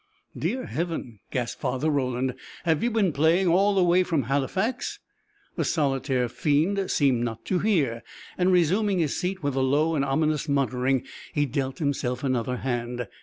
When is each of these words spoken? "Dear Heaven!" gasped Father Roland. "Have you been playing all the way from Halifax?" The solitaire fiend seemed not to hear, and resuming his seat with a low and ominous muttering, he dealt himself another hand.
"Dear 0.35 0.65
Heaven!" 0.65 1.19
gasped 1.29 1.61
Father 1.61 1.91
Roland. 1.91 2.33
"Have 2.63 2.81
you 2.81 2.89
been 2.89 3.11
playing 3.11 3.47
all 3.49 3.75
the 3.75 3.83
way 3.83 4.01
from 4.01 4.23
Halifax?" 4.23 4.97
The 5.57 5.63
solitaire 5.63 6.27
fiend 6.27 6.89
seemed 6.89 7.23
not 7.23 7.45
to 7.45 7.59
hear, 7.59 8.01
and 8.35 8.51
resuming 8.51 8.97
his 8.97 9.15
seat 9.15 9.43
with 9.43 9.53
a 9.53 9.61
low 9.61 9.93
and 9.93 10.03
ominous 10.03 10.49
muttering, 10.49 11.05
he 11.33 11.45
dealt 11.45 11.77
himself 11.77 12.23
another 12.23 12.57
hand. 12.57 13.05